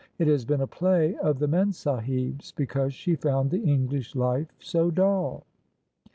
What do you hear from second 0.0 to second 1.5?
It has been a play of the